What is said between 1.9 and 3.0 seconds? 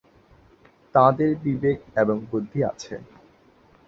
এবং বুদ্ধি আছে;